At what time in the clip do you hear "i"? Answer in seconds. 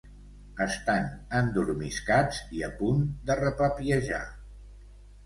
2.61-2.63